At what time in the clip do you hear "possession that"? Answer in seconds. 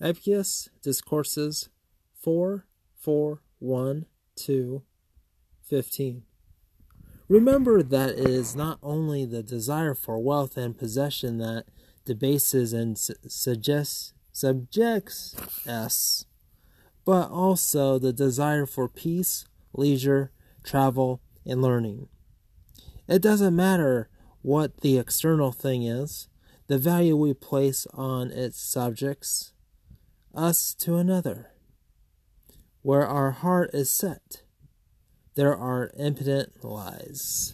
10.76-11.66